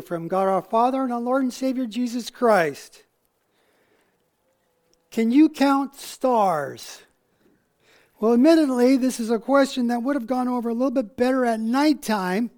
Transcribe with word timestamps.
from 0.00 0.28
God 0.28 0.48
our 0.48 0.62
Father 0.62 1.02
and 1.02 1.12
our 1.12 1.20
Lord 1.20 1.42
and 1.42 1.52
Savior 1.52 1.86
Jesus 1.86 2.30
Christ. 2.30 3.04
Can 5.10 5.30
you 5.30 5.48
count 5.48 5.96
stars? 5.96 7.02
Well, 8.20 8.34
admittedly, 8.34 8.96
this 8.96 9.18
is 9.18 9.30
a 9.30 9.38
question 9.38 9.88
that 9.88 10.02
would 10.02 10.14
have 10.14 10.26
gone 10.26 10.46
over 10.46 10.68
a 10.68 10.74
little 10.74 10.90
bit 10.90 11.16
better 11.16 11.44
at 11.44 11.58
nighttime 11.58 12.50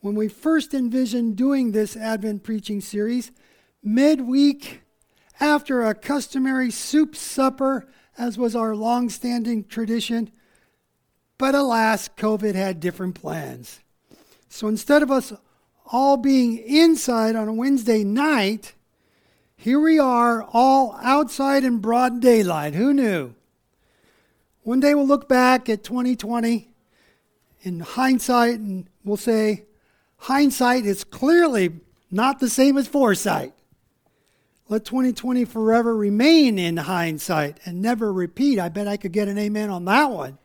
when 0.00 0.14
we 0.14 0.28
first 0.28 0.72
envisioned 0.72 1.36
doing 1.36 1.72
this 1.72 1.96
Advent 1.96 2.42
preaching 2.42 2.80
series, 2.80 3.32
midweek 3.82 4.82
after 5.38 5.82
a 5.82 5.94
customary 5.94 6.70
soup 6.70 7.14
supper, 7.16 7.88
as 8.16 8.38
was 8.38 8.56
our 8.56 8.74
long 8.74 9.08
standing 9.08 9.64
tradition. 9.64 10.30
But 11.36 11.54
alas, 11.54 12.08
COVID 12.16 12.54
had 12.54 12.80
different 12.80 13.14
plans. 13.14 13.80
So 14.48 14.68
instead 14.68 15.02
of 15.02 15.10
us 15.10 15.32
all 15.92 16.16
being 16.16 16.58
inside 16.58 17.36
on 17.36 17.48
a 17.48 17.52
Wednesday 17.52 18.04
night, 18.04 18.74
here 19.56 19.80
we 19.80 19.98
are 19.98 20.42
all 20.52 20.96
outside 21.02 21.64
in 21.64 21.78
broad 21.78 22.20
daylight. 22.20 22.74
Who 22.74 22.94
knew? 22.94 23.34
One 24.62 24.80
day 24.80 24.94
we'll 24.94 25.06
look 25.06 25.28
back 25.28 25.68
at 25.68 25.82
2020 25.84 26.68
in 27.62 27.80
hindsight 27.80 28.60
and 28.60 28.88
we'll 29.04 29.16
say, 29.16 29.64
hindsight 30.16 30.86
is 30.86 31.04
clearly 31.04 31.80
not 32.10 32.40
the 32.40 32.48
same 32.48 32.78
as 32.78 32.86
foresight. 32.86 33.52
Let 34.68 34.84
2020 34.84 35.44
forever 35.46 35.96
remain 35.96 36.58
in 36.58 36.76
hindsight 36.76 37.58
and 37.64 37.82
never 37.82 38.12
repeat. 38.12 38.60
I 38.60 38.68
bet 38.68 38.86
I 38.86 38.96
could 38.96 39.12
get 39.12 39.26
an 39.26 39.38
amen 39.38 39.68
on 39.68 39.84
that 39.86 40.10
one. 40.10 40.38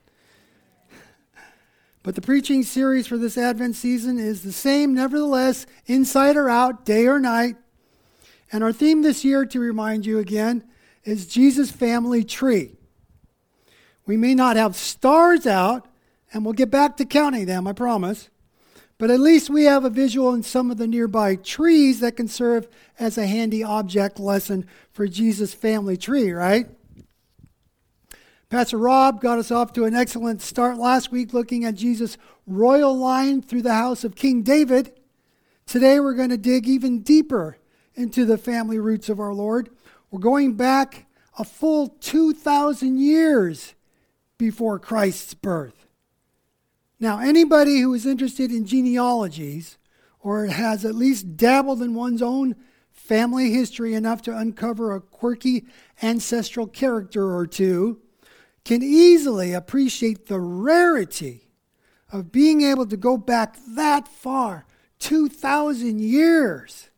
But 2.06 2.14
the 2.14 2.22
preaching 2.22 2.62
series 2.62 3.08
for 3.08 3.18
this 3.18 3.36
Advent 3.36 3.76
season 3.76 4.20
is 4.20 4.44
the 4.44 4.52
same, 4.52 4.94
nevertheless, 4.94 5.66
inside 5.88 6.38
or 6.38 6.48
out, 6.48 6.86
day 6.86 7.08
or 7.08 7.20
night. 7.20 7.56
And 8.52 8.64
our 8.64 8.72
theme 8.72 9.02
this 9.02 9.26
year, 9.26 9.44
to 9.48 9.60
remind 9.60 10.06
you 10.06 10.20
again, 10.20 10.64
is 11.04 11.26
Jesus' 11.26 11.72
family 11.72 12.24
tree. 12.24 12.76
We 14.06 14.18
may 14.18 14.36
not 14.36 14.56
have 14.56 14.76
stars 14.76 15.48
out, 15.48 15.88
and 16.32 16.46
we'll 16.46 16.54
get 16.54 16.70
back 16.70 16.96
to 16.98 17.06
counting 17.06 17.48
them, 17.48 17.66
I 17.66 17.74
promise. 17.74 18.30
But 19.00 19.10
at 19.10 19.20
least 19.20 19.50
we 19.50 19.64
have 19.64 19.84
a 19.84 19.90
visual 19.90 20.32
in 20.36 20.44
some 20.44 20.70
of 20.70 20.78
the 20.78 20.86
nearby 20.86 21.38
trees 21.38 22.02
that 22.02 22.18
can 22.18 22.28
serve 22.28 22.68
as 23.00 23.18
a 23.18 23.26
handy 23.26 23.64
object 23.64 24.20
lesson 24.20 24.68
for 24.92 25.08
Jesus' 25.08 25.56
family 25.56 25.98
tree, 25.98 26.32
right? 26.32 26.68
Pastor 28.56 28.78
Rob 28.78 29.20
got 29.20 29.38
us 29.38 29.52
off 29.52 29.74
to 29.74 29.84
an 29.84 29.94
excellent 29.94 30.42
start 30.42 30.78
last 30.78 31.12
week 31.12 31.34
looking 31.34 31.66
at 31.66 31.76
Jesus' 31.76 32.18
royal 32.48 32.98
line 32.98 33.42
through 33.42 33.64
the 33.64 33.74
house 33.74 34.06
of 34.06 34.16
King 34.16 34.44
David. 34.44 34.94
Today 35.66 36.00
we're 36.00 36.14
going 36.14 36.30
to 36.30 36.38
dig 36.38 36.66
even 36.66 37.02
deeper 37.02 37.58
into 37.96 38.24
the 38.24 38.38
family 38.38 38.80
roots 38.80 39.10
of 39.10 39.20
our 39.20 39.34
Lord. 39.34 39.72
We're 40.10 40.22
going 40.22 40.54
back 40.54 41.06
a 41.38 41.44
full 41.44 41.90
2,000 42.00 42.98
years 42.98 43.76
before 44.38 44.80
Christ's 44.80 45.34
birth. 45.34 45.86
Now, 46.98 47.20
anybody 47.20 47.82
who 47.82 47.94
is 47.94 48.06
interested 48.06 48.52
in 48.52 48.66
genealogies 48.66 49.78
or 50.22 50.46
has 50.46 50.86
at 50.86 50.96
least 50.96 51.36
dabbled 51.36 51.82
in 51.82 51.94
one's 51.94 52.22
own 52.22 52.56
family 52.90 53.52
history 53.52 53.96
enough 53.96 54.22
to 54.22 54.38
uncover 54.38 54.96
a 54.96 55.02
quirky 55.02 55.66
ancestral 56.02 56.68
character 56.68 57.36
or 57.36 57.46
two 57.46 58.00
can 58.66 58.84
easily 58.84 59.54
appreciate 59.54 60.26
the 60.26 60.40
rarity 60.40 61.48
of 62.12 62.32
being 62.32 62.62
able 62.62 62.86
to 62.88 62.98
go 62.98 63.16
back 63.16 63.58
that 63.76 64.08
far 64.08 64.66
2,000 65.00 66.02
years. 66.02 66.90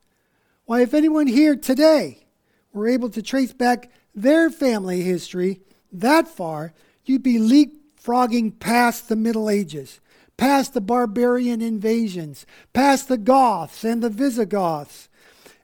Why, 0.65 0.81
if 0.81 0.93
anyone 0.93 1.27
here 1.27 1.55
today 1.55 2.25
were 2.73 2.87
able 2.87 3.09
to 3.09 3.21
trace 3.21 3.53
back 3.53 3.91
their 4.15 4.49
family 4.49 5.01
history 5.01 5.61
that 5.91 6.27
far, 6.27 6.73
you'd 7.05 7.23
be 7.23 7.37
leapfrogging 7.37 8.59
past 8.59 9.09
the 9.09 9.15
Middle 9.15 9.49
Ages, 9.49 9.99
past 10.36 10.73
the 10.73 10.81
barbarian 10.81 11.61
invasions, 11.61 12.45
past 12.73 13.08
the 13.08 13.17
Goths 13.17 13.83
and 13.83 14.02
the 14.02 14.09
Visigoths, 14.09 15.09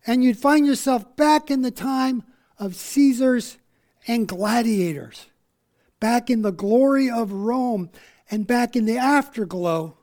and 0.06 0.24
you'd 0.24 0.38
find 0.38 0.66
yourself 0.66 1.16
back 1.16 1.50
in 1.50 1.62
the 1.62 1.72
time 1.72 2.24
of 2.58 2.76
Caesars 2.76 3.58
and 4.08 4.28
gladiators, 4.28 5.28
back 6.04 6.30
in 6.30 6.42
the 6.42 6.52
glory 6.52 7.10
of 7.10 7.32
Rome, 7.32 7.90
and 8.30 8.46
back 8.46 8.76
in 8.76 8.84
the 8.84 8.98
afterglow 8.98 9.96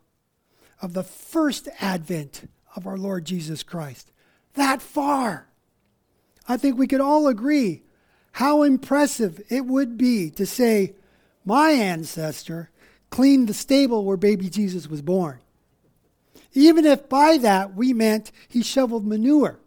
of 0.81 0.95
the 0.95 1.03
first 1.03 1.69
advent 1.79 2.49
of 2.75 2.87
our 2.87 2.97
Lord 2.97 3.27
Jesus 3.27 3.63
Christ. 3.63 4.11
That 4.55 4.81
far. 4.81 5.49
I 6.49 6.57
think 6.57 6.79
we 6.79 6.87
could 6.87 7.03
all 7.03 7.29
agree 7.29 7.83
how 8.33 8.63
impressive 8.63 9.43
it 9.51 9.67
would 9.67 9.99
be 9.99 10.31
to 10.31 10.47
say, 10.47 10.95
my 11.45 11.73
ancestor 11.73 12.71
cleaned 13.11 13.47
the 13.47 13.53
stable 13.53 14.07
where 14.07 14.17
baby 14.17 14.49
Jesus 14.49 14.89
was 14.89 15.03
born. 15.03 15.41
Even 16.55 16.87
if 16.87 17.11
by 17.11 17.37
that 17.37 17.75
we 17.75 17.93
meant 17.93 18.33
he 18.49 18.63
shoveled 18.63 19.07
manure, 19.07 19.61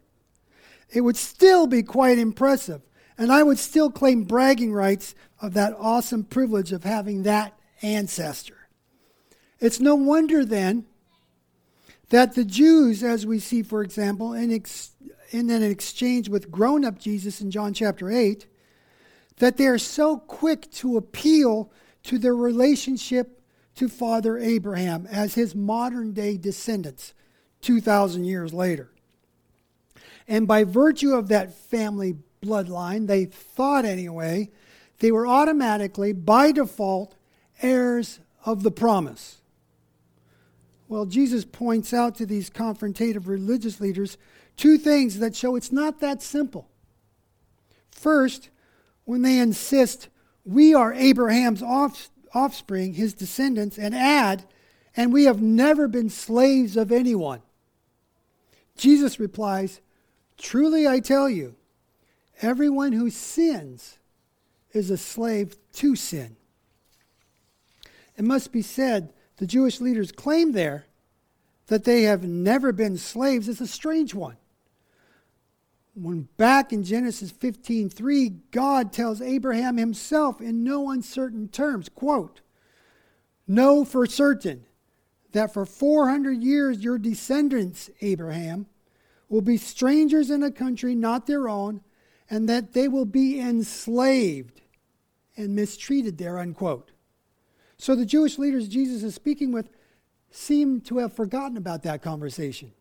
it 0.90 1.02
would 1.02 1.18
still 1.18 1.68
be 1.68 1.84
quite 1.84 2.18
impressive. 2.18 2.82
And 3.20 3.32
I 3.32 3.44
would 3.44 3.60
still 3.60 3.92
claim 3.92 4.24
bragging 4.24 4.74
rights 4.74 5.14
of 5.44 5.54
that 5.54 5.76
awesome 5.78 6.24
privilege 6.24 6.72
of 6.72 6.86
having 6.86 7.24
that 7.24 7.54
ancestor. 7.82 8.70
It's 9.60 9.82
no 9.82 9.94
wonder 9.94 10.46
then 10.46 10.86
that 12.10 12.34
the 12.34 12.46
Jews, 12.46 13.04
as 13.04 13.26
we 13.26 13.40
see, 13.40 13.62
for 13.62 13.84
example, 13.84 14.32
in, 14.32 14.54
ex- 14.54 14.92
in 15.32 15.50
an 15.50 15.62
exchange 15.62 16.30
with 16.30 16.50
grown 16.50 16.86
up 16.86 16.98
Jesus 16.98 17.42
in 17.42 17.52
John 17.52 17.74
chapter 17.74 18.10
8, 18.10 18.48
that 19.38 19.58
they 19.58 19.68
are 19.68 19.78
so 19.78 20.18
quick 20.18 20.72
to 20.72 20.96
appeal 20.96 21.70
to 22.04 22.18
their 22.18 22.36
relationship 22.36 23.42
to 23.76 23.90
Father 23.90 24.38
Abraham 24.38 25.06
as 25.08 25.36
his 25.36 25.54
modern 25.54 26.14
day 26.14 26.38
descendants 26.38 27.14
2,000 27.62 28.24
years 28.24 28.54
later. 28.54 28.92
And 30.26 30.48
by 30.48 30.64
virtue 30.64 31.14
of 31.14 31.28
that 31.28 31.54
family 31.54 32.16
bloodline, 32.42 33.08
they 33.08 33.26
thought 33.26 33.84
anyway, 33.84 34.50
they 35.04 35.12
were 35.12 35.28
automatically, 35.28 36.14
by 36.14 36.54
default, 36.54 37.14
heirs 37.62 38.22
of 38.46 38.64
the 38.64 38.72
promise. 38.72 39.42
Well, 40.88 41.06
Jesus 41.06 41.44
points 41.44 41.94
out 41.94 42.16
to 42.16 42.26
these 42.26 42.50
confrontative 42.50 43.28
religious 43.28 43.82
leaders 43.82 44.18
two 44.56 44.78
things 44.78 45.20
that 45.20 45.36
show 45.36 45.58
it's 45.58 45.74
not 45.74 46.00
that 46.00 46.22
simple. 46.22 46.70
First, 47.92 48.50
when 49.04 49.24
they 49.24 49.40
insist 49.40 50.08
we 50.46 50.74
are 50.74 50.94
Abraham's 50.94 51.62
offspring, 51.62 52.94
his 52.94 53.14
descendants, 53.14 53.78
and 53.78 53.94
add, 53.94 54.46
and 54.96 55.12
we 55.12 55.26
have 55.26 55.42
never 55.42 55.90
been 55.90 56.10
slaves 56.10 56.78
of 56.78 56.94
anyone. 56.94 57.42
Jesus 58.78 59.20
replies, 59.20 59.82
Truly 60.38 60.88
I 60.88 61.02
tell 61.02 61.30
you, 61.30 61.56
everyone 62.42 62.94
who 62.94 63.10
sins 63.10 63.98
is 64.74 64.90
a 64.90 64.98
slave 64.98 65.56
to 65.74 65.96
sin. 65.96 66.36
It 68.18 68.26
must 68.26 68.52
be 68.52 68.62
said, 68.62 69.14
the 69.38 69.48
Jewish 69.48 69.80
leaders 69.80 70.12
claim 70.12 70.52
there 70.52 70.86
that 71.68 71.86
they 71.86 72.04
have 72.04 72.24
never 72.24 72.72
been 72.72 72.98
slaves 72.98 73.48
is 73.48 73.62
a 73.62 73.68
strange 73.68 74.14
one 74.14 74.38
when 75.96 76.28
back 76.38 76.74
in 76.74 76.84
Genesis 76.84 77.32
15:3, 77.32 78.42
God 78.52 78.92
tells 78.92 79.22
Abraham 79.22 79.78
himself 79.78 80.42
in 80.42 80.64
no 80.64 80.90
uncertain 80.90 81.48
terms, 81.50 81.88
quote, 81.90 82.42
"Know 83.48 83.86
for 83.86 84.06
certain 84.06 84.66
that 85.34 85.54
for 85.54 85.66
400 85.66 86.44
years 86.44 86.84
your 86.84 86.98
descendants, 86.98 87.90
Abraham, 88.02 88.66
will 89.30 89.42
be 89.42 89.58
strangers 89.58 90.30
in 90.30 90.44
a 90.44 90.52
country 90.52 90.96
not 90.96 91.28
their 91.28 91.48
own, 91.48 91.82
and 92.30 92.50
that 92.50 92.74
they 92.74 92.88
will 92.88 93.06
be 93.06 93.40
enslaved 93.40 94.62
and 95.36 95.56
mistreated 95.56 96.18
there." 96.18 96.38
Unquote. 96.38 96.92
So 97.78 97.96
the 97.96 98.06
Jewish 98.06 98.38
leaders 98.38 98.68
Jesus 98.68 99.04
is 99.04 99.16
speaking 99.16 99.52
with 99.52 99.70
seem 100.30 100.82
to 100.82 100.98
have 100.98 101.14
forgotten 101.14 101.58
about 101.58 101.84
that 101.84 102.02
conversation. 102.02 102.72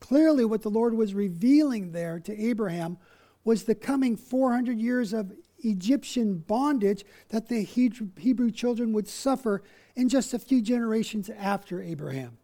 Clearly, 0.00 0.44
what 0.44 0.62
the 0.62 0.70
Lord 0.70 0.94
was 0.94 1.14
revealing 1.14 1.92
there 1.92 2.20
to 2.20 2.38
Abraham 2.38 2.98
was 3.44 3.64
the 3.64 3.74
coming 3.74 4.16
400 4.16 4.78
years 4.78 5.12
of 5.12 5.32
Egyptian 5.58 6.38
bondage 6.38 7.04
that 7.28 7.48
the 7.48 7.62
Hebrew 7.62 8.50
children 8.50 8.92
would 8.92 9.08
suffer 9.08 9.62
in 9.96 10.08
just 10.08 10.34
a 10.34 10.38
few 10.38 10.60
generations 10.60 11.30
after 11.30 11.80
Abraham. 11.82 12.38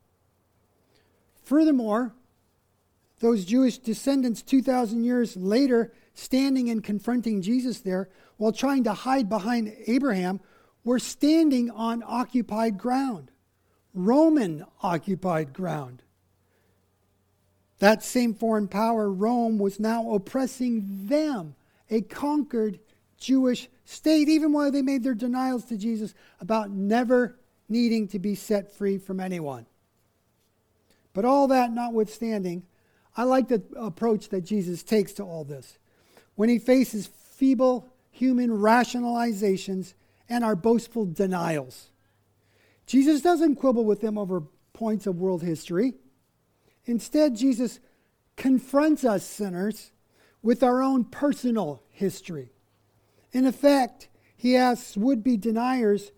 Furthermore, 1.43 2.14
those 3.19 3.44
Jewish 3.44 3.79
descendants 3.79 4.41
2,000 4.43 5.05
years 5.05 5.37
later, 5.37 5.93
standing 6.14 6.70
and 6.70 6.82
confronting 6.82 7.42
Jesus 7.42 7.80
there, 7.80 8.08
while 8.36 8.52
trying 8.52 8.84
to 8.84 8.92
hide 8.92 9.28
behind 9.28 9.74
Abraham, 9.86 10.40
were 10.84 10.98
standing 10.98 11.70
on 11.70 12.02
occupied 12.06 12.78
ground, 12.78 13.30
Roman 13.92 14.64
occupied 14.82 15.52
ground. 15.52 16.02
That 17.80 18.02
same 18.02 18.34
foreign 18.34 18.68
power, 18.68 19.10
Rome, 19.10 19.58
was 19.58 19.80
now 19.80 20.12
oppressing 20.12 21.06
them, 21.06 21.54
a 21.88 22.02
conquered 22.02 22.78
Jewish 23.18 23.68
state, 23.84 24.28
even 24.28 24.52
while 24.52 24.70
they 24.70 24.82
made 24.82 25.02
their 25.02 25.14
denials 25.14 25.64
to 25.66 25.76
Jesus 25.76 26.14
about 26.40 26.70
never 26.70 27.38
needing 27.68 28.08
to 28.08 28.18
be 28.18 28.34
set 28.34 28.72
free 28.72 28.98
from 28.98 29.20
anyone. 29.20 29.66
But 31.12 31.24
all 31.24 31.48
that 31.48 31.72
notwithstanding, 31.72 32.64
I 33.16 33.24
like 33.24 33.48
the 33.48 33.62
approach 33.76 34.28
that 34.28 34.42
Jesus 34.42 34.82
takes 34.82 35.12
to 35.14 35.24
all 35.24 35.44
this. 35.44 35.78
When 36.35 36.49
he 36.49 36.59
faces 36.59 37.06
feeble 37.06 37.88
human 38.11 38.50
rationalizations 38.50 39.94
and 40.29 40.44
our 40.44 40.56
boastful 40.56 41.06
denials, 41.06 41.91
Jesus 42.87 43.21
doesn't 43.21 43.56
quibble 43.56 43.85
with 43.85 44.00
them 44.00 44.19
over 44.19 44.44
points 44.73 45.06
of 45.06 45.21
world 45.21 45.43
history. 45.43 45.94
Instead, 46.87 47.37
Jesus 47.37 47.79
confronts 48.37 49.05
us 49.05 49.25
sinners 49.25 49.93
with 50.43 50.62
our 50.62 50.82
own 50.82 51.05
personal 51.05 51.82
history. 51.91 52.50
In 53.32 53.47
effect, 53.47 54.09
he 54.37 54.56
asks 54.56 54.97
would 54.97 55.23
be 55.23 55.37
deniers, 55.37 56.12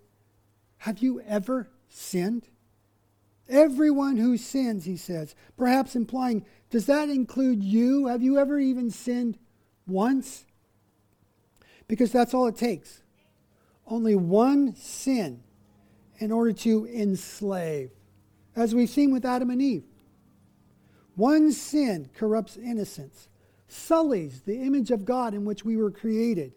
Have 0.79 0.99
you 0.99 1.21
ever 1.21 1.69
sinned? 1.89 2.49
Everyone 3.49 4.17
who 4.17 4.37
sins, 4.37 4.85
he 4.85 4.97
says, 4.97 5.35
perhaps 5.57 5.95
implying, 5.97 6.47
does 6.71 6.87
that 6.87 7.11
include 7.11 7.63
you? 7.63 8.07
Have 8.07 8.23
you 8.23 8.39
ever 8.39 8.59
even 8.59 8.91
sinned 8.91 9.39
once? 9.87 10.45
Because 11.89 12.13
that's 12.13 12.35
all 12.35 12.47
it 12.47 12.57
takes. 12.57 13.03
Only 13.87 14.15
one 14.15 14.75
sin 14.77 15.43
in 16.19 16.31
order 16.31 16.53
to 16.53 16.87
enslave, 16.87 17.91
as 18.55 18.75
we've 18.75 18.89
seen 18.89 19.13
with 19.13 19.25
Adam 19.25 19.51
and 19.51 19.61
Eve. 19.61 19.85
One 21.15 21.53
sin 21.53 22.09
corrupts 22.15 22.57
innocence, 22.57 23.29
sullies 23.67 24.43
the 24.43 24.63
image 24.63 24.91
of 24.91 25.05
God 25.05 25.35
in 25.35 25.45
which 25.45 25.65
we 25.65 25.77
were 25.77 25.91
created. 25.91 26.53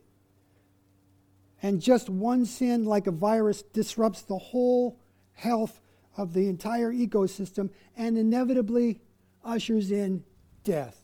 And 1.61 1.81
just 1.81 2.09
one 2.09 2.45
sin, 2.45 2.85
like 2.85 3.07
a 3.07 3.11
virus, 3.11 3.63
disrupts 3.63 4.21
the 4.21 4.37
whole 4.37 4.99
health 5.33 5.81
of 6.15 6.33
the 6.33 6.47
entire 6.47 6.93
ecosystem 6.93 7.69
and 7.97 8.17
inevitably 8.17 9.01
ushers 9.43 9.91
in 9.91 10.23
death. 10.63 11.01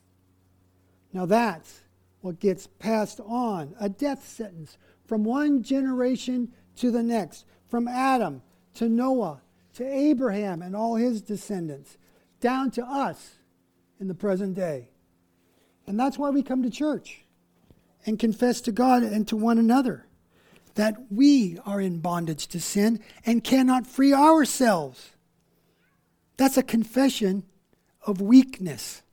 Now 1.14 1.26
that's 1.26 1.82
what 2.22 2.40
gets 2.40 2.68
passed 2.68 3.20
on 3.26 3.76
a 3.80 3.90
death 3.90 4.28
sentence 4.28 4.78
from 5.06 5.24
one 5.24 5.62
generation 5.62 6.52
to 6.78 6.92
the 6.92 7.04
next, 7.04 7.46
from 7.68 7.88
Adam 7.88 8.42
to 8.76 8.88
Noah 8.88 9.42
to 9.74 9.86
Abraham 9.86 10.62
and 10.62 10.76
all 10.76 10.96
his 10.96 11.22
descendants, 11.22 11.98
down 12.40 12.72
to 12.72 12.86
us 12.86 13.36
in 14.00 14.08
the 14.08 14.14
present 14.14 14.56
day. 14.56 14.90
And 15.88 16.00
that's 16.00 16.18
why 16.18 16.30
we 16.30 16.44
come 16.44 16.64
to 16.64 16.70
church 16.70 17.26
and 18.06 18.20
confess 18.20 18.62
to 18.62 18.72
God 18.72 19.04
and 19.04 19.28
to 19.28 19.36
one 19.36 19.58
another 19.58 20.08
that 20.76 20.96
we 21.12 21.60
are 21.66 21.82
in 21.82 22.00
bondage 22.00 22.48
to 22.48 22.60
sin 22.60 23.00
and 23.26 23.44
cannot 23.44 23.86
free 23.86 24.14
ourselves. 24.14 25.12
That's 26.38 26.58
a 26.58 26.64
confession 26.64 27.44
of 28.06 28.22
weakness. 28.22 29.04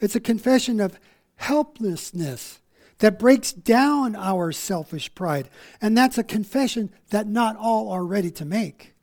It's 0.00 0.16
a 0.16 0.20
confession 0.20 0.80
of 0.80 0.98
helplessness 1.36 2.60
that 2.98 3.18
breaks 3.18 3.52
down 3.52 4.16
our 4.16 4.52
selfish 4.52 5.14
pride. 5.14 5.48
And 5.80 5.96
that's 5.96 6.18
a 6.18 6.24
confession 6.24 6.90
that 7.10 7.26
not 7.26 7.56
all 7.56 7.90
are 7.90 8.04
ready 8.04 8.30
to 8.32 8.44
make. 8.44 8.94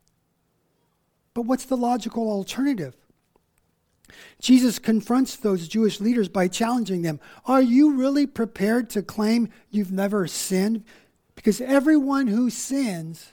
But 1.33 1.43
what's 1.43 1.65
the 1.65 1.77
logical 1.77 2.29
alternative? 2.29 2.95
Jesus 4.39 4.79
confronts 4.79 5.35
those 5.35 5.67
Jewish 5.67 6.01
leaders 6.01 6.27
by 6.27 6.47
challenging 6.47 7.01
them 7.01 7.19
Are 7.45 7.61
you 7.61 7.93
really 7.93 8.27
prepared 8.27 8.89
to 8.91 9.01
claim 9.01 9.49
you've 9.69 9.91
never 9.91 10.27
sinned? 10.27 10.83
Because 11.35 11.61
everyone 11.61 12.27
who 12.27 12.49
sins 12.49 13.31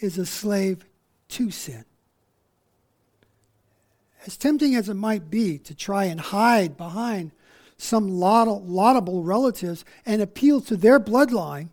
is 0.00 0.18
a 0.18 0.26
slave 0.26 0.84
to 1.28 1.50
sin. 1.50 1.84
As 4.26 4.36
tempting 4.36 4.74
as 4.74 4.88
it 4.88 4.94
might 4.94 5.30
be 5.30 5.58
to 5.58 5.74
try 5.74 6.04
and 6.04 6.20
hide 6.20 6.76
behind 6.76 7.30
some 7.78 8.08
laudable 8.08 9.22
relatives 9.22 9.84
and 10.04 10.22
appeal 10.22 10.60
to 10.62 10.76
their 10.76 10.98
bloodline, 10.98 11.68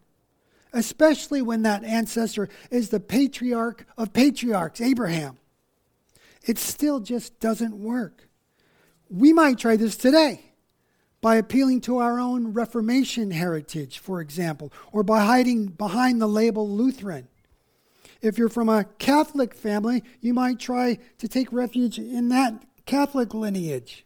especially 0.74 1.42
when 1.42 1.64
that 1.64 1.84
ancestor 1.84 2.50
is 2.72 2.90
the 2.90 3.00
patriarch 3.00 3.86
of 3.98 4.14
patriarchs, 4.14 4.82
Abraham, 4.82 5.38
it 6.46 6.58
still 6.58 7.00
just 7.00 7.40
doesn't 7.40 7.78
work. 7.78 8.28
We 9.10 9.32
might 9.32 9.58
try 9.58 9.76
this 9.76 9.96
today 9.96 10.54
by 11.22 11.36
appealing 11.36 11.80
to 11.82 12.00
our 12.00 12.20
own 12.20 12.54
Reformation 12.54 13.32
heritage, 13.32 14.00
for 14.00 14.20
example, 14.20 14.74
or 14.92 15.04
by 15.04 15.24
hiding 15.24 15.68
behind 15.68 16.20
the 16.20 16.28
label 16.28 16.70
Lutheran. 16.70 17.30
If 18.22 18.38
you're 18.38 18.50
from 18.50 18.68
a 18.68 18.86
Catholic 19.00 19.54
family, 19.54 20.04
you 20.20 20.34
might 20.34 20.60
try 20.60 20.98
to 21.20 21.28
take 21.28 21.54
refuge 21.54 21.98
in 21.98 22.30
that 22.30 22.66
Catholic 22.86 23.34
lineage. 23.34 24.06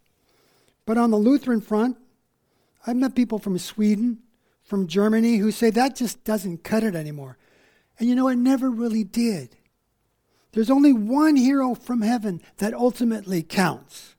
But 0.87 0.97
on 0.97 1.11
the 1.11 1.17
Lutheran 1.17 1.59
front, 1.59 1.97
I've 2.87 2.95
met 2.95 3.13
people 3.13 3.39
from 3.39 3.57
Sweden, 3.57 4.19
from 4.63 4.87
Germany, 4.87 5.35
who 5.35 5.51
say 5.51 5.69
that 5.69 5.97
just 5.97 6.23
doesn't 6.23 6.63
cut 6.63 6.81
it 6.81 6.95
anymore. 6.95 7.37
And 7.99 8.07
you 8.07 8.15
know, 8.15 8.29
it 8.29 8.37
never 8.37 8.71
really 8.71 9.03
did. 9.03 9.57
There's 10.53 10.69
only 10.69 10.93
one 10.93 11.35
hero 11.35 11.75
from 11.75 12.01
heaven 12.01 12.41
that 12.57 12.73
ultimately 12.73 13.43
counts. 13.43 14.15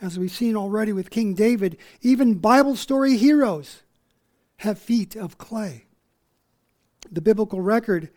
As 0.00 0.18
we've 0.20 0.30
seen 0.30 0.54
already 0.54 0.92
with 0.92 1.10
King 1.10 1.34
David, 1.34 1.78
even 2.00 2.34
Bible 2.34 2.76
story 2.76 3.16
heroes 3.16 3.82
have 4.58 4.78
feet 4.78 5.16
of 5.16 5.36
clay. 5.36 5.86
The 7.10 7.20
biblical 7.20 7.60
record, 7.60 8.10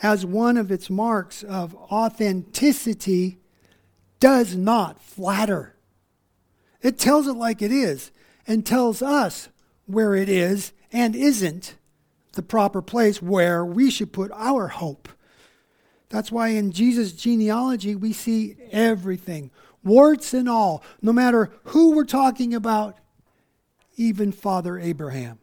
as 0.00 0.24
one 0.24 0.56
of 0.56 0.70
its 0.70 0.88
marks 0.88 1.42
of 1.42 1.74
authenticity, 1.74 3.40
does 4.20 4.54
not 4.54 5.02
flatter. 5.02 5.74
It 6.82 6.98
tells 6.98 7.26
it 7.26 7.32
like 7.34 7.62
it 7.62 7.72
is 7.72 8.10
and 8.46 8.64
tells 8.64 9.02
us 9.02 9.48
where 9.86 10.14
it 10.14 10.28
is 10.28 10.72
and 10.92 11.14
isn't 11.16 11.76
the 12.32 12.42
proper 12.42 12.80
place 12.82 13.20
where 13.20 13.64
we 13.64 13.90
should 13.90 14.12
put 14.12 14.30
our 14.32 14.68
hope. 14.68 15.08
That's 16.08 16.32
why 16.32 16.48
in 16.48 16.72
Jesus' 16.72 17.12
genealogy 17.12 17.94
we 17.94 18.12
see 18.12 18.56
everything 18.70 19.50
warts 19.84 20.34
and 20.34 20.48
all, 20.48 20.82
no 21.02 21.12
matter 21.12 21.50
who 21.64 21.94
we're 21.94 22.04
talking 22.04 22.54
about, 22.54 22.98
even 23.96 24.32
Father 24.32 24.78
Abraham. 24.78 25.38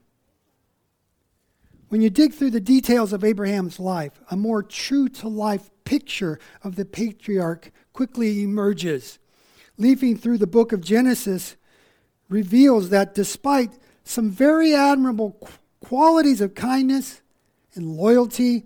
When 1.90 2.02
you 2.02 2.10
dig 2.10 2.34
through 2.34 2.52
the 2.52 2.60
details 2.60 3.14
of 3.14 3.24
Abraham's 3.24 3.80
life, 3.80 4.20
a 4.32 4.36
more 4.36 4.64
true 4.64 5.08
to 5.10 5.28
life 5.28 5.70
picture 5.84 6.40
of 6.64 6.76
the 6.76 6.86
patriarch 6.86 7.72
quickly 7.94 8.44
emerges. 8.44 9.20
Leafing 9.78 10.18
through 10.18 10.38
the 10.38 10.48
book 10.48 10.72
of 10.72 10.82
Genesis 10.82 11.56
reveals 12.30 12.90
that 12.90 13.14
despite 13.14 13.74
some 14.04 14.30
very 14.30 14.74
admirable 14.74 15.38
qualities 15.82 16.42
of 16.42 16.56
kindness 16.56 17.22
and 17.74 17.98
loyalty, 17.98 18.66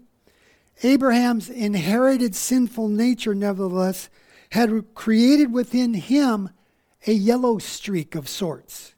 Abraham's 0.84 1.50
inherited 1.50 2.36
sinful 2.36 2.88
nature, 2.88 3.36
nevertheless, 3.36 4.10
had 4.52 4.96
created 4.96 5.52
within 5.52 5.94
him 5.94 6.50
a 7.08 7.12
yellow 7.12 7.58
streak 7.58 8.16
of 8.16 8.28
sorts. 8.28 8.94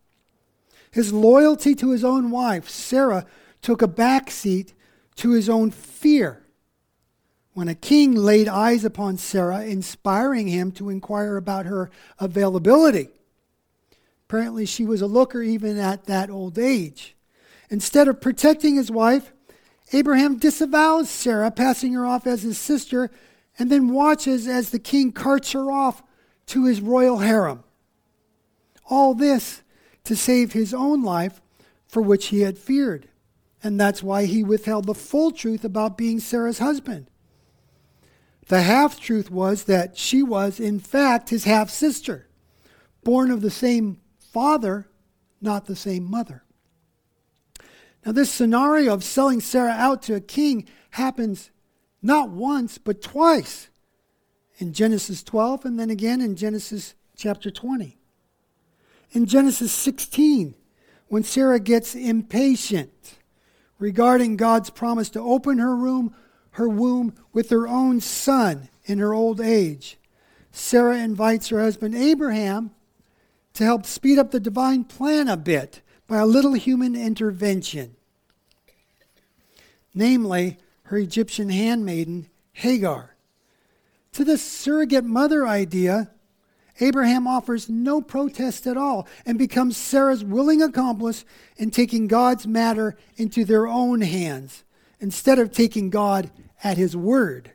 His 0.91 1.13
loyalty 1.13 1.75
to 1.75 1.91
his 1.91 2.03
own 2.03 2.31
wife, 2.31 2.69
Sarah, 2.69 3.25
took 3.61 3.81
a 3.81 3.87
backseat 3.87 4.73
to 5.15 5.31
his 5.31 5.49
own 5.49 5.71
fear. 5.71 6.40
When 7.53 7.67
a 7.67 7.75
king 7.75 8.15
laid 8.15 8.47
eyes 8.47 8.85
upon 8.85 9.17
Sarah, 9.17 9.63
inspiring 9.63 10.47
him 10.47 10.71
to 10.73 10.89
inquire 10.89 11.35
about 11.35 11.65
her 11.65 11.89
availability. 12.19 13.09
Apparently, 14.27 14.65
she 14.65 14.85
was 14.85 15.01
a 15.01 15.07
looker 15.07 15.41
even 15.41 15.77
at 15.77 16.05
that 16.05 16.29
old 16.29 16.57
age. 16.57 17.15
Instead 17.69 18.07
of 18.07 18.21
protecting 18.21 18.75
his 18.75 18.89
wife, 18.89 19.33
Abraham 19.91 20.37
disavows 20.37 21.09
Sarah, 21.09 21.51
passing 21.51 21.93
her 21.93 22.05
off 22.05 22.25
as 22.25 22.43
his 22.43 22.57
sister 22.57 23.11
and 23.59 23.69
then 23.69 23.89
watches 23.89 24.47
as 24.47 24.69
the 24.69 24.79
king 24.79 25.11
carts 25.11 25.51
her 25.51 25.69
off 25.69 26.01
to 26.47 26.65
his 26.65 26.81
royal 26.81 27.19
harem. 27.19 27.63
All 28.89 29.13
this 29.13 29.61
to 30.05 30.15
save 30.15 30.53
his 30.53 30.73
own 30.73 31.03
life, 31.03 31.41
for 31.87 32.01
which 32.01 32.27
he 32.27 32.41
had 32.41 32.57
feared. 32.57 33.09
And 33.63 33.79
that's 33.79 34.01
why 34.01 34.25
he 34.25 34.43
withheld 34.43 34.85
the 34.85 34.95
full 34.95 35.31
truth 35.31 35.63
about 35.63 35.97
being 35.97 36.19
Sarah's 36.19 36.59
husband. 36.59 37.10
The 38.47 38.61
half 38.61 38.99
truth 38.99 39.29
was 39.31 39.63
that 39.65 39.97
she 39.97 40.23
was, 40.23 40.59
in 40.59 40.79
fact, 40.79 41.29
his 41.29 41.45
half 41.45 41.69
sister, 41.69 42.27
born 43.03 43.31
of 43.31 43.41
the 43.41 43.51
same 43.51 44.01
father, 44.19 44.89
not 45.41 45.65
the 45.65 45.75
same 45.75 46.09
mother. 46.09 46.43
Now, 48.05 48.11
this 48.11 48.31
scenario 48.31 48.93
of 48.93 49.03
selling 49.03 49.41
Sarah 49.41 49.71
out 49.71 50.01
to 50.03 50.15
a 50.15 50.21
king 50.21 50.67
happens 50.91 51.51
not 52.01 52.31
once, 52.31 52.77
but 52.77 53.01
twice 53.01 53.69
in 54.57 54.73
Genesis 54.73 55.23
12 55.23 55.65
and 55.65 55.79
then 55.79 55.89
again 55.89 56.21
in 56.21 56.35
Genesis 56.35 56.95
chapter 57.15 57.51
20. 57.51 57.97
In 59.11 59.25
Genesis 59.25 59.71
16, 59.71 60.55
when 61.07 61.23
Sarah 61.23 61.59
gets 61.59 61.93
impatient 61.93 63.19
regarding 63.77 64.37
God's 64.37 64.69
promise 64.69 65.09
to 65.11 65.19
open 65.19 65.57
her 65.57 65.75
room, 65.75 66.15
her 66.51 66.67
womb 66.67 67.13
with 67.33 67.49
her 67.49 67.67
own 67.67 68.01
son 68.01 68.69
in 68.85 68.99
her 68.99 69.13
old 69.13 69.39
age, 69.39 69.97
Sarah 70.51 70.97
invites 70.97 71.49
her 71.49 71.61
husband 71.61 71.95
Abraham 71.95 72.71
to 73.53 73.63
help 73.63 73.85
speed 73.85 74.17
up 74.17 74.31
the 74.31 74.39
divine 74.39 74.83
plan 74.83 75.27
a 75.27 75.37
bit 75.37 75.81
by 76.07 76.17
a 76.17 76.25
little 76.25 76.53
human 76.53 76.95
intervention. 76.95 77.95
Namely, 79.93 80.57
her 80.83 80.97
Egyptian 80.97 81.49
handmaiden, 81.49 82.29
Hagar. 82.53 83.15
To 84.13 84.25
this 84.25 84.41
surrogate 84.41 85.05
mother 85.05 85.47
idea, 85.47 86.11
Abraham 86.81 87.27
offers 87.27 87.69
no 87.69 88.01
protest 88.01 88.67
at 88.67 88.75
all 88.75 89.07
and 89.25 89.37
becomes 89.37 89.77
Sarah's 89.77 90.23
willing 90.23 90.61
accomplice 90.61 91.23
in 91.55 91.71
taking 91.71 92.07
God's 92.07 92.45
matter 92.45 92.97
into 93.15 93.45
their 93.45 93.67
own 93.67 94.01
hands 94.01 94.63
instead 95.01 95.39
of 95.39 95.51
taking 95.51 95.89
God 95.89 96.31
at 96.63 96.77
his 96.77 96.95
word 96.95 97.51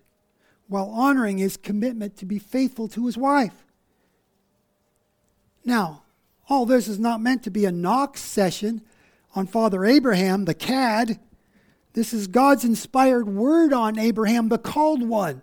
while 0.69 0.91
honoring 0.91 1.39
his 1.39 1.57
commitment 1.57 2.17
to 2.17 2.27
be 2.27 2.39
faithful 2.39 2.89
to 2.89 3.07
his 3.07 3.17
wife. 3.17 3.65
Now, 5.65 6.03
all 6.49 6.67
this 6.67 6.89
is 6.89 6.99
not 6.99 7.21
meant 7.21 7.45
to 7.45 7.51
be 7.51 7.65
a 7.65 7.73
knock 7.73 8.19
session 8.19 8.83
on 9.35 9.47
Father 9.47 9.85
Abraham, 9.85 10.45
the 10.45 10.55
cad. 10.55 11.21
This 11.93 12.13
is 12.13 12.27
God's 12.27 12.65
inspired 12.65 13.29
word 13.29 13.73
on 13.73 13.99
Abraham, 13.99 14.49
the 14.49 14.59
called 14.59 15.03
one. 15.03 15.43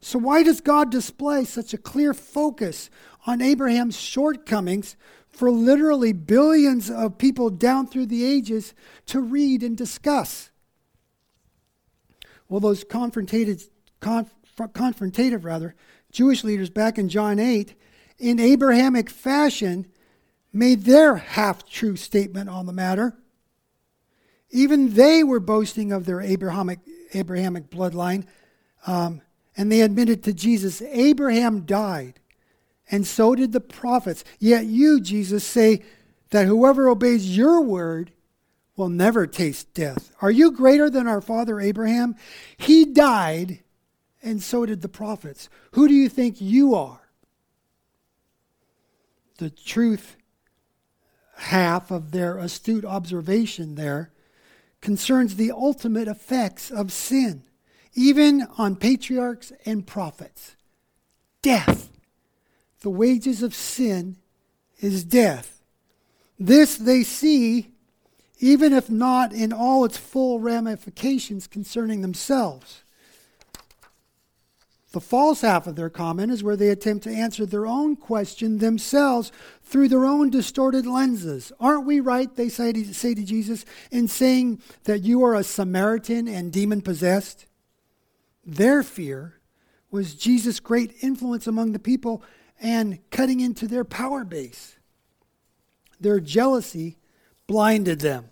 So, 0.00 0.18
why 0.18 0.42
does 0.42 0.60
God 0.60 0.90
display 0.90 1.44
such 1.44 1.74
a 1.74 1.78
clear 1.78 2.14
focus 2.14 2.88
on 3.26 3.42
Abraham's 3.42 3.98
shortcomings 3.98 4.96
for 5.28 5.50
literally 5.50 6.12
billions 6.12 6.90
of 6.90 7.18
people 7.18 7.50
down 7.50 7.86
through 7.86 8.06
the 8.06 8.24
ages 8.24 8.74
to 9.06 9.20
read 9.20 9.62
and 9.62 9.76
discuss? 9.76 10.47
Well, 12.48 12.60
those 12.60 12.84
confrontative, 12.84 13.68
conf, 14.00 14.34
confrontative 14.56 15.44
rather, 15.44 15.74
Jewish 16.10 16.44
leaders 16.44 16.70
back 16.70 16.98
in 16.98 17.08
John 17.08 17.38
8, 17.38 17.74
in 18.18 18.40
Abrahamic 18.40 19.10
fashion, 19.10 19.86
made 20.52 20.84
their 20.84 21.16
half 21.16 21.68
true 21.68 21.96
statement 21.96 22.48
on 22.48 22.66
the 22.66 22.72
matter. 22.72 23.16
Even 24.50 24.94
they 24.94 25.22
were 25.22 25.40
boasting 25.40 25.92
of 25.92 26.06
their 26.06 26.20
Abrahamic, 26.20 26.80
Abrahamic 27.12 27.70
bloodline, 27.70 28.26
um, 28.86 29.20
and 29.56 29.70
they 29.70 29.82
admitted 29.82 30.22
to 30.22 30.32
Jesus, 30.32 30.80
Abraham 30.82 31.62
died, 31.66 32.20
and 32.90 33.06
so 33.06 33.34
did 33.34 33.52
the 33.52 33.60
prophets. 33.60 34.24
Yet 34.38 34.64
you, 34.64 35.00
Jesus, 35.00 35.44
say 35.44 35.82
that 36.30 36.46
whoever 36.46 36.88
obeys 36.88 37.36
your 37.36 37.60
word 37.60 38.12
will 38.78 38.88
never 38.88 39.26
taste 39.26 39.74
death. 39.74 40.14
Are 40.22 40.30
you 40.30 40.52
greater 40.52 40.88
than 40.88 41.08
our 41.08 41.20
father 41.20 41.60
Abraham? 41.60 42.14
He 42.56 42.84
died, 42.84 43.58
and 44.22 44.40
so 44.40 44.64
did 44.64 44.82
the 44.82 44.88
prophets. 44.88 45.48
Who 45.72 45.88
do 45.88 45.94
you 45.94 46.08
think 46.08 46.40
you 46.40 46.76
are? 46.76 47.10
The 49.38 49.50
truth 49.50 50.16
half 51.36 51.90
of 51.90 52.12
their 52.12 52.38
astute 52.38 52.84
observation 52.84 53.74
there 53.74 54.12
concerns 54.80 55.34
the 55.34 55.50
ultimate 55.50 56.06
effects 56.06 56.70
of 56.70 56.92
sin, 56.92 57.42
even 57.94 58.46
on 58.58 58.76
patriarchs 58.76 59.52
and 59.66 59.86
prophets. 59.86 60.54
Death. 61.42 61.90
The 62.80 62.90
wages 62.90 63.42
of 63.42 63.54
sin 63.56 64.18
is 64.78 65.02
death. 65.02 65.62
This 66.38 66.76
they 66.76 67.02
see, 67.02 67.72
even 68.38 68.72
if 68.72 68.90
not 68.90 69.32
in 69.32 69.52
all 69.52 69.84
its 69.84 69.96
full 69.96 70.40
ramifications 70.40 71.46
concerning 71.46 72.02
themselves. 72.02 72.82
The 74.92 75.00
false 75.00 75.42
half 75.42 75.66
of 75.66 75.76
their 75.76 75.90
comment 75.90 76.32
is 76.32 76.42
where 76.42 76.56
they 76.56 76.70
attempt 76.70 77.04
to 77.04 77.10
answer 77.10 77.44
their 77.44 77.66
own 77.66 77.94
question 77.94 78.58
themselves 78.58 79.30
through 79.62 79.88
their 79.88 80.06
own 80.06 80.30
distorted 80.30 80.86
lenses. 80.86 81.52
Aren't 81.60 81.84
we 81.84 82.00
right, 82.00 82.34
they 82.34 82.48
say 82.48 82.72
to, 82.72 82.94
say 82.94 83.14
to 83.14 83.22
Jesus, 83.22 83.66
in 83.90 84.08
saying 84.08 84.62
that 84.84 85.02
you 85.02 85.22
are 85.24 85.34
a 85.34 85.44
Samaritan 85.44 86.26
and 86.26 86.50
demon 86.50 86.80
possessed? 86.80 87.44
Their 88.46 88.82
fear 88.82 89.34
was 89.90 90.14
Jesus' 90.14 90.58
great 90.58 90.94
influence 91.02 91.46
among 91.46 91.72
the 91.72 91.78
people 91.78 92.22
and 92.60 92.98
cutting 93.10 93.40
into 93.40 93.66
their 93.66 93.84
power 93.84 94.24
base. 94.24 94.76
Their 96.00 96.18
jealousy 96.18 96.97
blinded 97.48 97.98
them. 97.98 98.30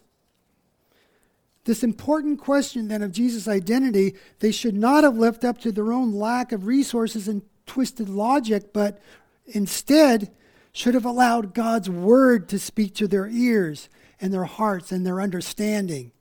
This 1.64 1.82
important 1.82 2.38
question, 2.38 2.86
then, 2.86 3.02
of 3.02 3.10
Jesus' 3.10 3.48
identity, 3.48 4.14
they 4.38 4.52
should 4.52 4.76
not 4.76 5.02
have 5.02 5.16
left 5.16 5.44
up 5.44 5.58
to 5.62 5.72
their 5.72 5.92
own 5.92 6.12
lack 6.12 6.52
of 6.52 6.66
resources 6.66 7.26
and 7.26 7.42
twisted 7.66 8.08
logic, 8.08 8.72
but 8.72 9.00
instead 9.46 10.30
should 10.70 10.94
have 10.94 11.04
allowed 11.04 11.54
God's 11.54 11.90
word 11.90 12.48
to 12.50 12.58
speak 12.60 12.94
to 12.94 13.08
their 13.08 13.26
ears 13.26 13.88
and 14.20 14.32
their 14.32 14.44
hearts 14.44 14.92
and 14.92 15.04
their 15.04 15.20
understanding. 15.20 16.12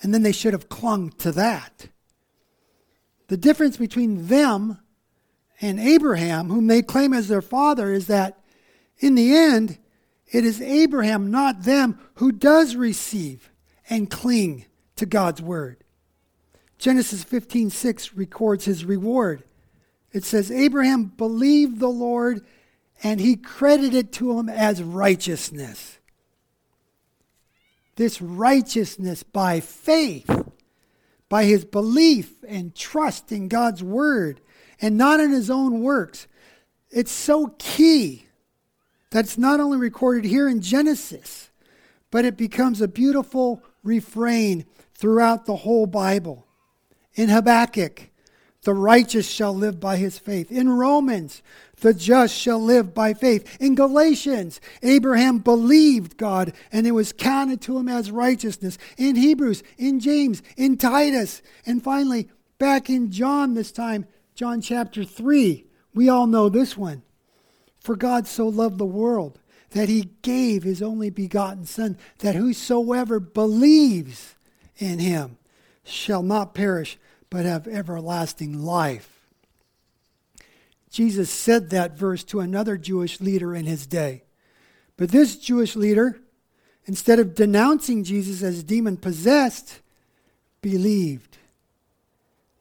And 0.00 0.12
then 0.12 0.22
they 0.22 0.32
should 0.32 0.52
have 0.52 0.68
clung 0.68 1.10
to 1.18 1.30
that. 1.30 1.88
The 3.28 3.36
difference 3.36 3.76
between 3.76 4.26
them 4.26 4.78
and 5.60 5.78
Abraham, 5.78 6.48
whom 6.48 6.66
they 6.66 6.82
claim 6.82 7.12
as 7.12 7.28
their 7.28 7.40
father, 7.40 7.92
is 7.92 8.08
that 8.08 8.40
in 8.98 9.14
the 9.14 9.36
end, 9.36 9.78
it 10.32 10.46
is 10.46 10.60
Abraham, 10.62 11.30
not 11.30 11.62
them, 11.62 12.00
who 12.14 12.32
does 12.32 12.74
receive 12.74 13.50
and 13.88 14.10
cling 14.10 14.64
to 14.96 15.04
God's 15.04 15.42
word. 15.42 15.84
Genesis 16.78 17.22
15:6 17.22 18.16
records 18.16 18.64
his 18.64 18.84
reward. 18.84 19.44
It 20.10 20.24
says 20.24 20.50
Abraham 20.50 21.04
believed 21.04 21.78
the 21.78 21.88
Lord 21.88 22.44
and 23.02 23.20
he 23.20 23.36
credited 23.36 24.12
to 24.14 24.38
him 24.38 24.48
as 24.48 24.82
righteousness. 24.82 25.98
This 27.96 28.22
righteousness 28.22 29.22
by 29.22 29.60
faith, 29.60 30.30
by 31.28 31.44
his 31.44 31.64
belief 31.64 32.42
and 32.48 32.74
trust 32.74 33.32
in 33.32 33.48
God's 33.48 33.82
word 33.82 34.40
and 34.80 34.96
not 34.96 35.20
in 35.20 35.30
his 35.30 35.50
own 35.50 35.82
works. 35.82 36.26
It's 36.90 37.12
so 37.12 37.54
key 37.58 38.26
that 39.12 39.26
it's 39.26 39.38
not 39.38 39.60
only 39.60 39.76
recorded 39.76 40.24
here 40.24 40.48
in 40.48 40.60
Genesis, 40.60 41.50
but 42.10 42.24
it 42.24 42.36
becomes 42.36 42.80
a 42.80 42.88
beautiful 42.88 43.62
refrain 43.82 44.64
throughout 44.94 45.44
the 45.44 45.56
whole 45.56 45.86
Bible. 45.86 46.46
In 47.14 47.28
Habakkuk, 47.28 48.10
the 48.62 48.72
righteous 48.72 49.28
shall 49.28 49.54
live 49.54 49.78
by 49.78 49.96
his 49.96 50.18
faith. 50.18 50.50
In 50.50 50.70
Romans, 50.70 51.42
the 51.80 51.92
just 51.92 52.34
shall 52.34 52.60
live 52.60 52.94
by 52.94 53.12
faith. 53.12 53.60
In 53.60 53.74
Galatians, 53.74 54.60
Abraham 54.82 55.38
believed 55.38 56.16
God 56.16 56.54
and 56.70 56.86
it 56.86 56.92
was 56.92 57.12
counted 57.12 57.60
to 57.62 57.76
him 57.76 57.88
as 57.88 58.10
righteousness. 58.10 58.78
In 58.96 59.16
Hebrews, 59.16 59.62
in 59.76 60.00
James, 60.00 60.42
in 60.56 60.78
Titus, 60.78 61.42
and 61.66 61.82
finally, 61.82 62.30
back 62.58 62.88
in 62.88 63.10
John 63.10 63.52
this 63.52 63.72
time, 63.72 64.06
John 64.34 64.62
chapter 64.62 65.04
3, 65.04 65.66
we 65.92 66.08
all 66.08 66.26
know 66.26 66.48
this 66.48 66.78
one. 66.78 67.02
For 67.82 67.96
God 67.96 68.26
so 68.26 68.46
loved 68.46 68.78
the 68.78 68.86
world 68.86 69.40
that 69.70 69.88
he 69.88 70.10
gave 70.22 70.62
his 70.62 70.82
only 70.82 71.10
begotten 71.10 71.64
Son, 71.66 71.98
that 72.18 72.34
whosoever 72.34 73.18
believes 73.18 74.36
in 74.78 74.98
him 74.98 75.38
shall 75.82 76.22
not 76.22 76.54
perish, 76.54 76.98
but 77.28 77.44
have 77.44 77.66
everlasting 77.66 78.62
life. 78.62 79.08
Jesus 80.90 81.30
said 81.30 81.70
that 81.70 81.96
verse 81.96 82.22
to 82.24 82.40
another 82.40 82.76
Jewish 82.76 83.20
leader 83.20 83.54
in 83.54 83.64
his 83.64 83.86
day. 83.86 84.24
But 84.96 85.10
this 85.10 85.36
Jewish 85.36 85.74
leader, 85.74 86.20
instead 86.84 87.18
of 87.18 87.34
denouncing 87.34 88.04
Jesus 88.04 88.42
as 88.42 88.62
demon 88.62 88.98
possessed, 88.98 89.80
believed. 90.60 91.38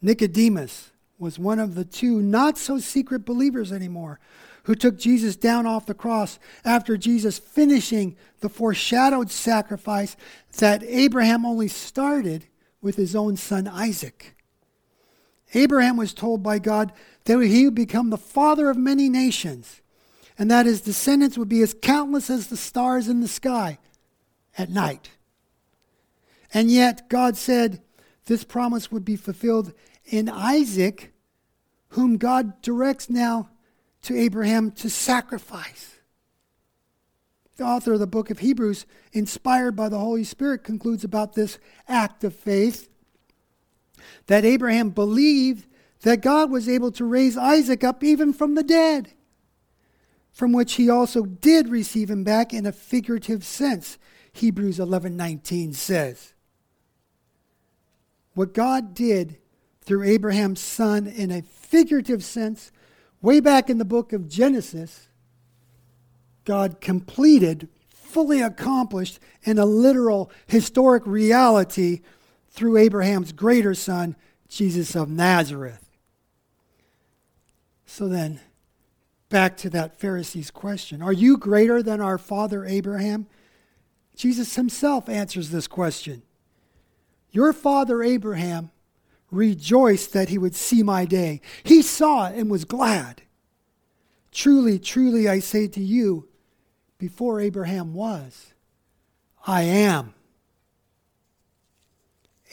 Nicodemus 0.02 0.92
was 1.20 1.38
one 1.38 1.60
of 1.60 1.76
the 1.76 1.86
two 1.86 2.22
not 2.22 2.58
so 2.58 2.80
secret 2.80 3.26
believers 3.26 3.72
anymore 3.72 4.20
who 4.64 4.76
took 4.76 4.98
Jesus 4.98 5.36
down 5.36 5.66
off 5.66 5.86
the 5.86 5.94
cross 5.94 6.40
after 6.64 6.98
Jesus 6.98 7.40
finishing 7.40 8.16
the 8.42 8.50
foreshadowed 8.50 9.32
sacrifice 9.32 10.16
that 10.58 10.84
Abraham 10.84 11.46
only 11.46 11.68
started 11.68 12.46
with 12.82 12.96
his 12.96 13.16
own 13.16 13.38
son 13.38 13.68
Isaac. 13.68 14.36
Abraham 15.54 15.98
was 15.98 16.14
told 16.14 16.44
by 16.44 16.60
God 16.60 16.94
that 17.26 17.40
he 17.42 17.66
would 17.66 17.76
become 17.76 18.10
the 18.10 18.18
father 18.18 18.70
of 18.70 18.78
many 18.78 19.10
nations 19.10 19.82
and 20.38 20.50
that 20.50 20.66
his 20.66 20.82
descendants 20.82 21.38
would 21.38 21.50
be 21.50 21.62
as 21.62 21.76
countless 21.82 22.30
as 22.30 22.48
the 22.48 22.58
stars 22.58 23.08
in 23.08 23.20
the 23.20 23.28
sky 23.28 23.78
at 24.58 24.70
night. 24.70 25.12
And 26.54 26.72
yet, 26.72 27.10
God 27.10 27.38
said 27.38 27.82
this 28.26 28.44
promise 28.44 28.92
would 28.92 29.06
be 29.06 29.16
fulfilled 29.16 29.74
in 30.06 30.30
Isaac, 30.30 31.14
whom 31.90 32.18
God 32.18 32.62
directs 32.62 33.10
now 33.10 33.50
to 34.04 34.18
Abraham 34.18 34.72
to 34.72 34.90
sacrifice. 34.90 35.98
The 37.58 37.64
author 37.64 37.94
of 37.94 38.00
the 38.00 38.08
book 38.08 38.32
of 38.32 38.40
Hebrews, 38.40 38.86
inspired 39.14 39.76
by 39.76 39.90
the 39.90 40.00
Holy 40.00 40.24
Spirit, 40.24 40.64
concludes 40.64 41.04
about 41.04 41.34
this 41.34 41.60
act 41.88 42.24
of 42.24 42.36
faith 42.36 42.90
that 44.28 44.46
Abraham 44.46 44.90
believed 44.90 45.68
that 46.02 46.22
God 46.22 46.50
was 46.50 46.68
able 46.68 46.92
to 46.94 47.06
raise 47.06 47.38
Isaac 47.38 47.84
up 47.84 48.04
even 48.04 48.34
from 48.34 48.56
the 48.56 48.64
dead, 48.64 49.14
from 50.32 50.52
which 50.52 50.74
he 50.74 50.90
also 50.90 51.24
did 51.24 51.70
receive 51.70 52.10
him 52.10 52.24
back 52.24 52.54
in 52.54 52.66
a 52.66 52.72
figurative 52.72 53.44
sense, 53.44 54.00
Hebrews 54.34 54.80
11:19 54.80 55.74
says. 55.74 56.34
What 58.34 58.54
God 58.54 58.96
did 58.96 59.38
through 59.82 60.04
Abraham's 60.04 60.62
son 60.62 61.06
in 61.06 61.32
a 61.32 61.42
figurative 61.42 62.24
sense, 62.24 62.72
way 63.22 63.40
back 63.40 63.70
in 63.70 63.78
the 63.78 63.86
book 63.86 64.14
of 64.14 64.28
Genesis, 64.28 65.08
God 66.46 66.82
completed, 66.82 67.70
fully 67.90 68.42
accomplished 68.42 69.20
in 69.44 69.58
a 69.58 69.66
literal 69.66 70.32
historic 70.48 71.06
reality 71.06 72.02
through 72.50 72.78
Abraham's 72.78 73.32
greater 73.32 73.74
son, 73.74 74.16
Jesus 74.48 74.96
of 74.96 75.10
Nazareth. 75.10 75.88
So 77.86 78.08
then, 78.08 78.40
back 79.30 79.58
to 79.58 79.70
that 79.72 80.00
Pharisee's 80.00 80.52
question 80.52 81.02
Are 81.02 81.14
you 81.14 81.38
greater 81.38 81.82
than 81.82 82.02
our 82.02 82.18
father 82.18 82.66
Abraham? 82.66 83.28
Jesus 84.16 84.56
himself 84.56 85.10
answers 85.10 85.50
this 85.50 85.68
question. 85.68 86.22
Your 87.32 87.54
father 87.54 88.04
Abraham 88.04 88.72
rejoiced 89.32 90.14
that 90.14 90.30
he 90.30 90.38
would 90.38 90.56
see 90.56 90.84
my 90.84 91.06
day. 91.06 91.42
He 91.64 91.82
saw 91.82 92.28
it 92.28 92.36
and 92.36 92.52
was 92.52 92.66
glad. 92.66 93.24
Truly, 94.32 94.78
truly, 94.78 95.28
I 95.28 95.40
say 95.40 95.68
to 95.70 95.82
you, 95.82 96.28
before 96.98 97.40
Abraham 97.40 97.94
was, 97.94 98.54
I 99.48 99.64
am. 99.64 100.14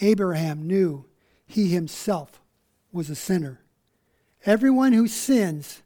Abraham 0.00 0.66
knew 0.66 1.04
he 1.46 1.68
himself 1.68 2.40
was 2.92 3.10
a 3.10 3.14
sinner. 3.14 3.60
Everyone 4.46 4.92
who 4.92 5.08
sins 5.08 5.82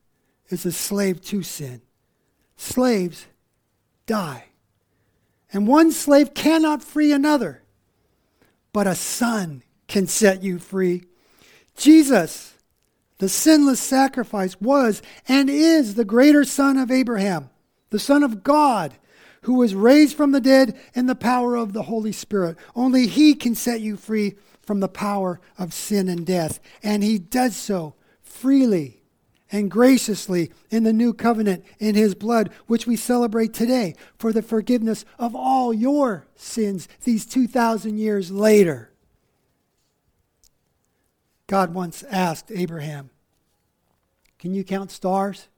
is 0.49 0.67
a 0.67 0.73
slave 0.73 1.23
to 1.23 1.43
sin. 1.43 1.81
Slaves 2.57 3.27
die. 4.07 4.45
And 5.53 5.67
one 5.67 5.91
slave 5.93 6.35
cannot 6.35 6.83
free 6.83 7.13
another, 7.13 7.63
but 8.73 8.87
a 8.87 8.95
son 8.95 9.63
can 9.93 10.07
set 10.07 10.43
you 10.43 10.59
free. 10.59 11.05
Jesus, 11.77 12.55
the 13.19 13.29
sinless 13.29 13.79
sacrifice, 13.79 14.59
was 14.59 15.03
and 15.29 15.51
is 15.51 15.95
the 15.95 16.05
greater 16.05 16.45
son 16.45 16.79
of 16.79 16.91
Abraham, 16.91 17.51
the 17.91 17.99
son 17.99 18.23
of 18.23 18.43
God, 18.43 18.95
who 19.43 19.55
was 19.55 19.75
raised 19.75 20.17
from 20.17 20.33
the 20.33 20.41
dead 20.41 20.81
in 20.95 21.07
the 21.07 21.15
power 21.15 21.57
of 21.57 21.75
the 21.75 21.83
Holy 21.83 22.11
Spirit. 22.11 22.57
Only 22.75 23.07
he 23.07 23.35
can 23.35 23.55
set 23.55 23.83
you 23.83 23.99
free 23.99 24.37
from 24.63 24.81
the 24.81 24.89
power 24.89 25.41
of 25.59 25.75
sin 25.75 26.09
and 26.09 26.25
death. 26.25 26.59
And 26.83 27.05
he 27.05 27.19
does 27.19 27.55
so 27.55 27.95
freely 28.23 29.03
and 29.51 29.71
graciously 29.71 30.51
in 30.71 30.85
the 30.85 30.93
new 30.95 31.13
covenant 31.13 31.67
in 31.79 31.95
his 31.97 32.15
blood, 32.15 32.51
which 32.67 32.87
we 32.87 32.97
celebrate 32.97 33.53
today 33.53 33.95
for 34.17 34.33
the 34.33 34.41
forgiveness 34.41 35.05
of 35.19 35.37
all 35.37 35.75
your 35.75 36.27
sins 36.35 36.89
these 37.05 37.27
2,000 37.27 37.99
years 37.99 38.31
later. 38.31 38.92
God 41.53 41.75
once 41.75 42.03
asked 42.05 42.51
Abraham, 42.51 43.11
Can 44.39 44.55
you 44.55 44.65
count 44.65 44.91
stars? 44.91 45.49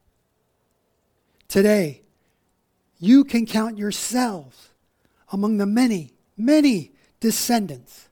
Today, 1.46 2.02
you 2.98 3.22
can 3.22 3.46
count 3.46 3.78
yourselves 3.78 4.70
among 5.30 5.58
the 5.58 5.66
many, 5.66 6.14
many 6.36 6.90
descendants 7.20 8.08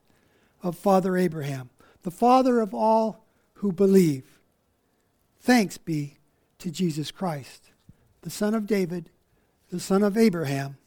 of 0.61 0.77
Father 0.77 1.17
Abraham, 1.17 1.71
the 2.03 2.09
father 2.09 2.61
of 2.61 2.73
all 2.73 3.25
who 3.55 3.73
believe. 3.73 4.39
Thanks 5.41 5.77
be 5.77 6.15
to 6.59 6.71
Jesus 6.71 7.11
Christ, 7.11 7.71
the 8.21 8.29
Son 8.29 8.55
of 8.55 8.65
David, 8.65 9.09
the 9.71 9.81
Son 9.81 10.03
of 10.03 10.15
Abraham, 10.15 10.77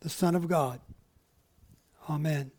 the 0.00 0.10
Son 0.10 0.34
of 0.34 0.48
God. 0.48 0.80
Amen. 2.10 2.50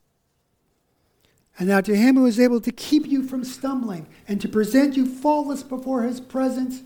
And 1.62 1.70
now 1.70 1.80
to 1.82 1.96
him 1.96 2.16
who 2.16 2.26
is 2.26 2.40
able 2.40 2.60
to 2.60 2.72
keep 2.72 3.06
you 3.06 3.22
from 3.22 3.44
stumbling 3.44 4.08
and 4.28 4.42
to 4.42 4.50
present 4.50 4.98
you 4.98 5.06
faultless 5.06 5.62
before 5.62 6.02
his 6.02 6.20
presence, 6.20 6.82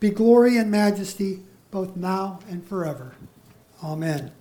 be 0.00 0.08
glory 0.08 0.56
and 0.56 0.70
majesty 0.70 1.40
both 1.70 1.94
now 1.94 2.40
and 2.48 2.66
forever. 2.66 3.12
Amen. 3.82 4.32